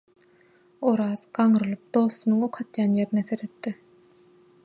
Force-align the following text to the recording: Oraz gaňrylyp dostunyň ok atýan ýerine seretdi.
Oraz 0.91 1.25
gaňrylyp 1.39 1.83
dostunyň 1.97 2.41
ok 2.49 2.59
atýan 2.65 2.97
ýerine 3.01 3.27
seretdi. 3.31 3.77